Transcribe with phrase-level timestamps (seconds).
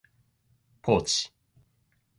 [0.81, 1.31] ポーチ